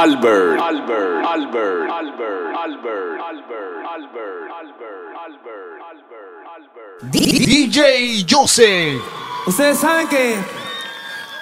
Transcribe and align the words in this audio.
Albert, 0.00 0.60
Albert, 0.60 1.26
Albert, 1.26 1.90
Albert, 1.90 2.52
Albert, 2.54 3.18
Albert, 3.18 3.82
Albert, 3.82 4.46
Albert, 4.54 5.82
Albert, 5.90 6.46
Albert. 6.54 7.10
DJ 7.10 8.24
Jose. 8.30 8.96
Ustedes 9.44 9.76
saben 9.76 10.06
que 10.06 10.36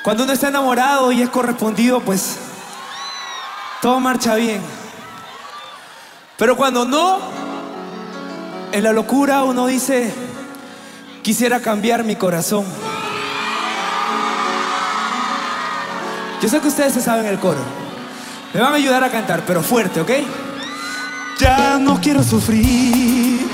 cuando 0.03 0.24
uno 0.24 0.32
está 0.32 0.48
enamorado 0.48 1.12
y 1.12 1.21
es 1.21 1.29
correspondido, 1.29 2.01
pues 2.01 2.38
todo 3.83 4.01
marcha 4.01 4.35
bien. 4.37 4.63
Pero 6.38 6.57
cuando 6.57 6.87
no, 6.87 7.19
en 8.73 8.83
la 8.83 8.95
locura 8.95 9.45
uno 9.45 9.67
dice, 9.67 10.15
quisiera 11.23 11.61
cambiar 11.61 12.04
mi 12.04 12.17
corazón. 12.17 12.65
Yo 16.41 16.48
sé 16.48 16.59
que 16.59 16.69
ustedes 16.69 16.95
se 16.95 17.02
saben 17.02 17.27
el 17.27 17.38
coro. 17.38 17.85
Me 18.55 18.60
van 18.60 18.73
a 18.73 18.77
ayudar 18.77 19.05
a 19.05 19.10
cantar, 19.10 19.42
pero 19.46 19.62
fuerte, 19.62 20.00
¿ok? 20.00 20.10
Ya 21.38 21.78
no 21.78 22.00
quiero 22.00 22.23
sufrir. 22.23 23.46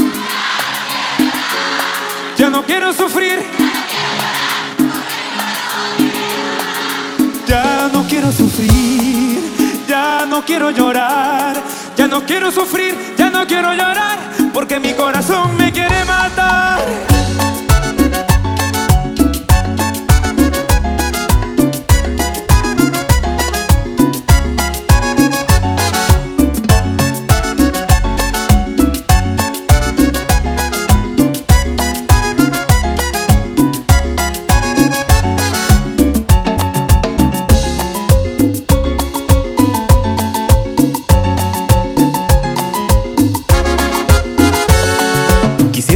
Ya 2.37 2.51
no 2.51 2.62
quiero 2.65 2.92
sufrir. 2.92 3.45
Ya 7.46 7.91
no 7.92 8.06
quiero 8.06 8.30
sufrir. 8.30 9.41
Ya 9.88 10.27
no 10.27 10.45
quiero 10.45 10.70
llorar. 10.70 11.60
Ya 11.96 12.06
no 12.06 12.24
quiero 12.24 12.52
sufrir. 12.52 12.96
Ya 13.16 13.30
no 13.30 13.46
quiero 13.46 13.73
llorar. 13.73 14.18
Porque 14.54 14.79
mi 14.79 14.93
corazón 14.93 15.56
me 15.56 15.73
quiere 15.73 16.04
matar. 16.04 17.12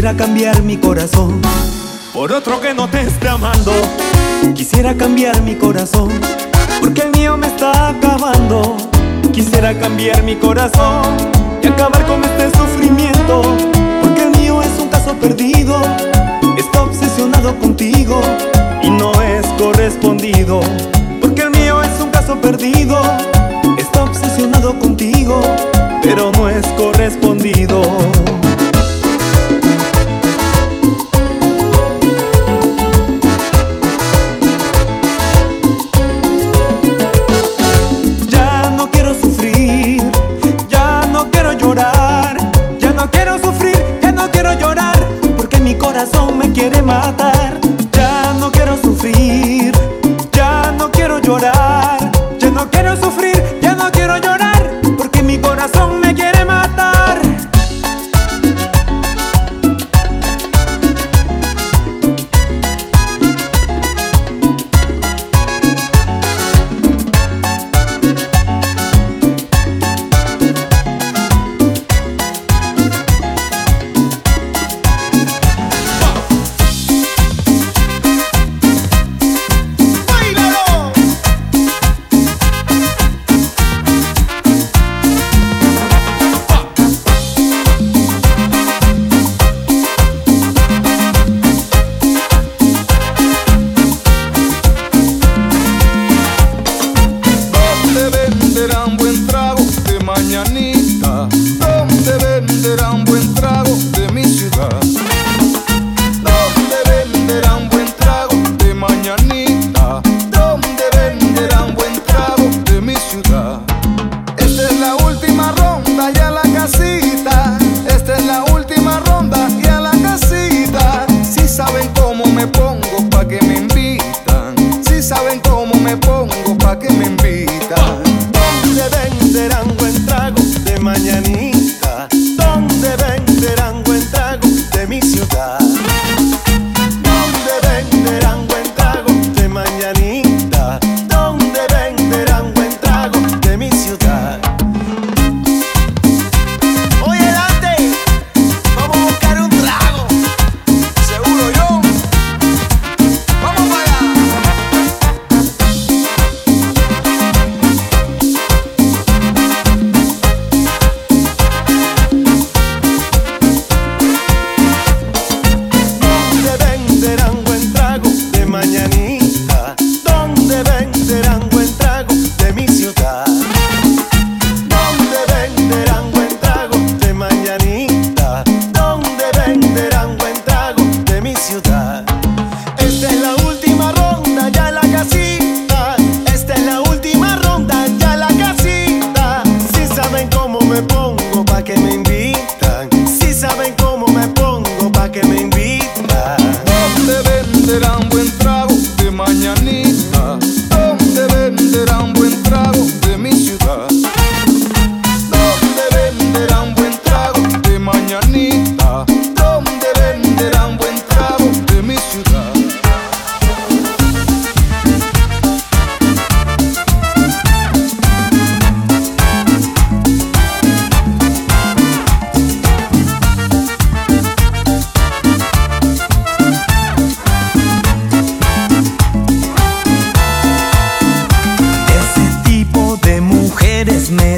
Quisiera 0.07 0.25
cambiar 0.25 0.63
mi 0.63 0.77
corazón 0.77 1.43
por 2.15 2.31
otro 2.31 2.61
que 2.61 2.73
no 2.73 2.89
te 2.89 3.01
esté 3.01 3.29
amando. 3.29 3.73
Quisiera 4.55 4.97
cambiar 4.97 5.43
mi 5.43 5.57
corazón 5.57 6.11
porque 6.79 7.03
el 7.03 7.11
mío 7.11 7.37
me 7.37 7.49
está 7.49 7.89
acabando. 7.89 8.77
Quisiera 9.33 9.77
cambiar 9.77 10.23
mi 10.23 10.37
corazón 10.37 11.03
y 11.61 11.67
acabar 11.67 12.07
con 12.07 12.23
este 12.23 12.57
sufrimiento 12.57 13.43
porque 14.01 14.23
el 14.23 14.31
mío 14.39 14.63
es 14.63 14.81
un 14.81 14.91
caso 14.91 15.13
perdido. 15.17 15.77
Está 16.57 16.85
obsesionado 16.85 17.59
contigo 17.59 18.21
y 18.85 18.91
no 18.91 19.11
es 19.23 19.45
correspondido 19.59 20.61
porque 21.21 21.43
el 21.43 21.51
mío 21.51 21.83
es 21.83 22.01
un 22.01 22.11
caso 22.11 22.41
perdido. 22.41 23.03
Está 23.77 24.05
obsesionado 24.05 24.79
contigo 24.79 25.41
pero 26.01 26.31
no 26.31 26.49
es 26.49 26.65
correspondido. 26.79 27.83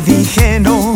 Dije 0.01 0.61
no, 0.61 0.88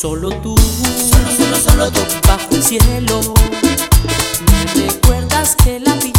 Solo 0.00 0.30
tú, 0.42 0.54
solo, 0.56 1.30
solo, 1.36 1.56
solo 1.56 1.90
tú, 1.90 2.00
bajo 2.28 2.54
el 2.54 2.62
cielo. 2.62 3.34
Me 4.46 4.86
recuerdas 4.86 5.56
que 5.56 5.80
la 5.80 5.92
vida. 5.94 6.17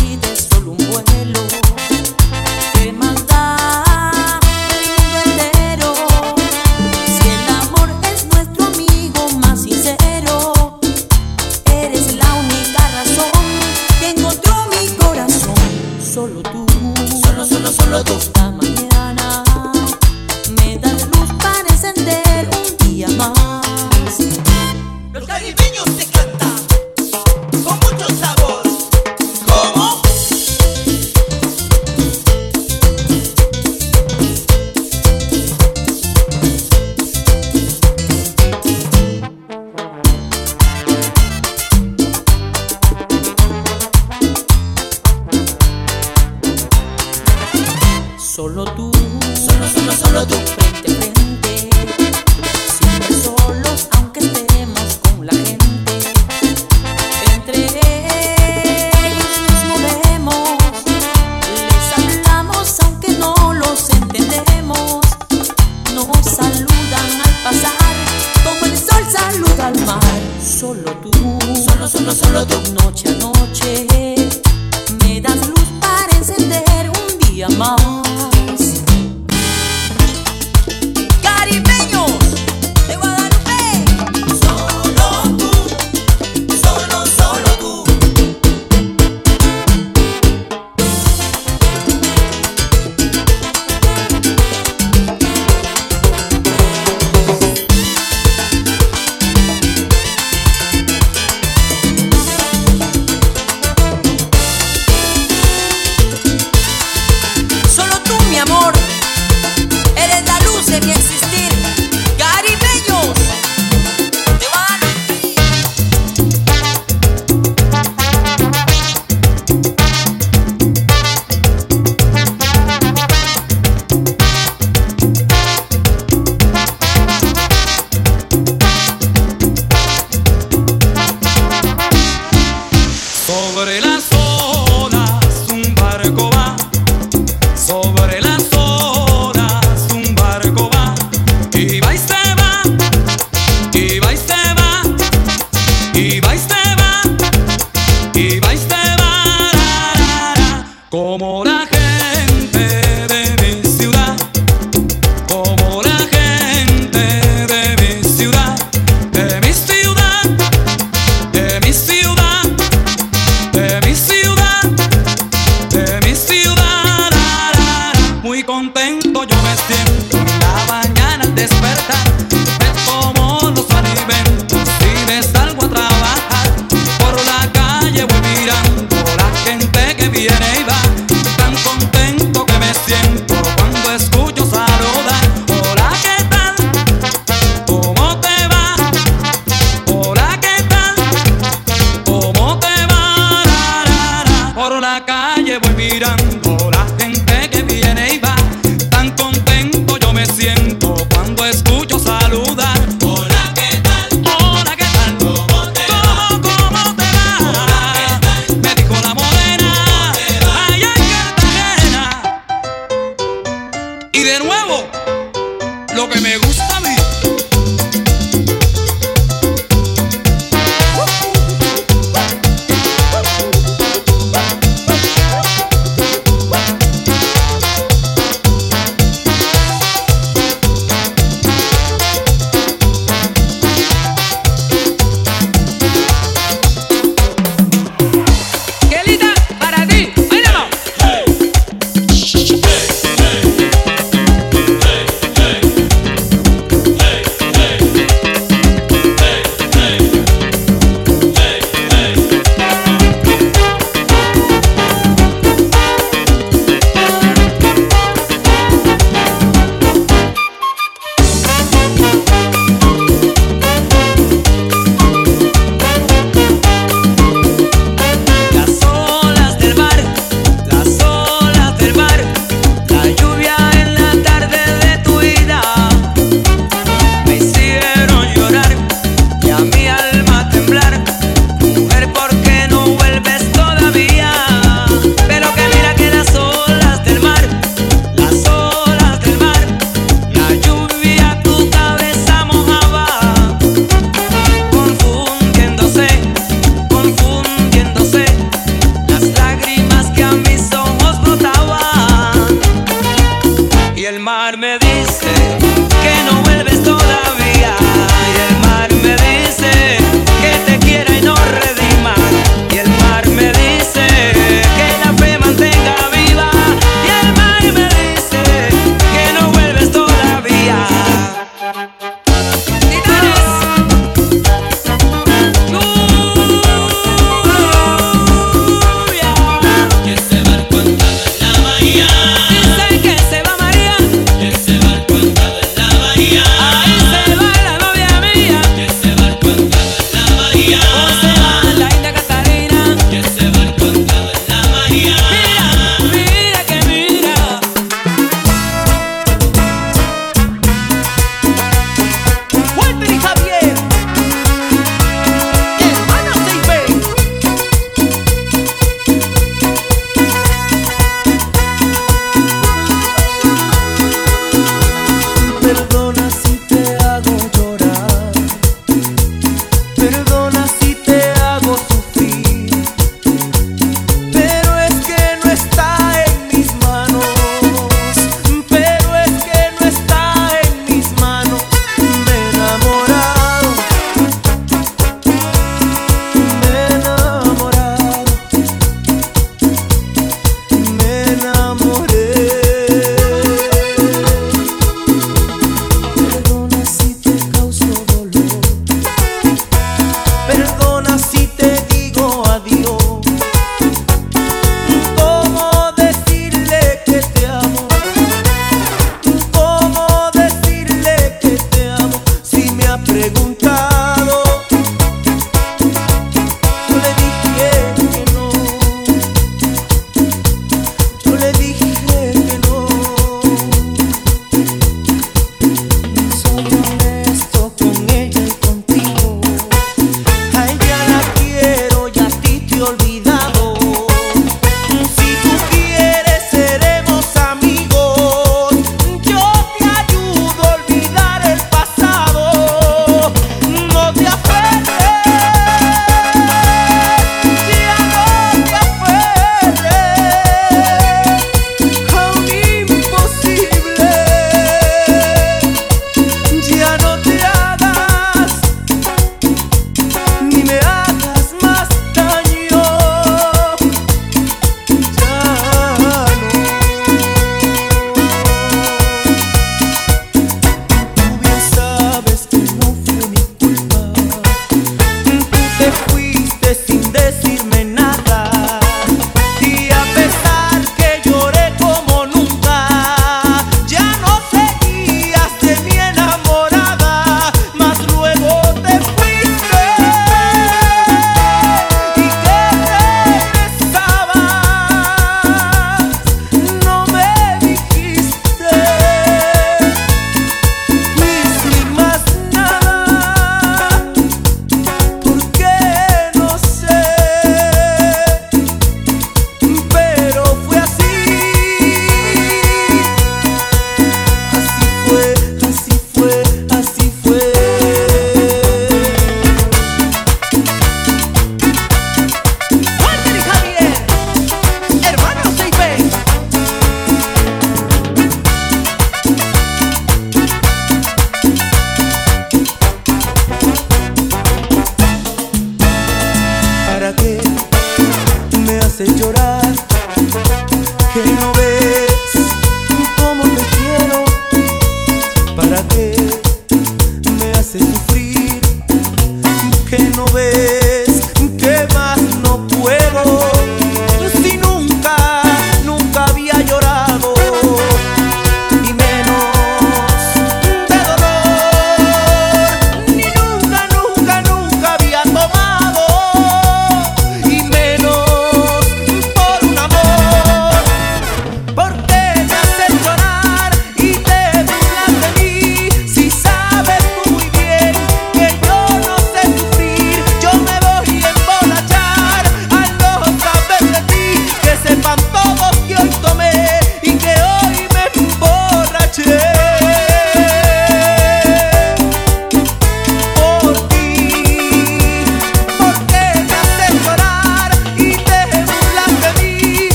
solo 70.89 71.11
tú. 71.11 71.39
Solo, 71.55 71.87
solo, 71.87 72.11
solo 72.11 72.45
tú. 72.45 72.73
Noche 72.73 73.09
a. 73.15 73.38